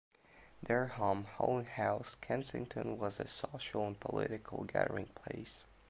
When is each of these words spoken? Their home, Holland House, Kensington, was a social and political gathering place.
Their 0.63 0.87
home, 0.87 1.25
Holland 1.37 1.67
House, 1.75 2.15
Kensington, 2.15 2.97
was 2.97 3.19
a 3.19 3.27
social 3.27 3.85
and 3.85 3.99
political 3.99 4.63
gathering 4.63 5.09
place. 5.13 5.63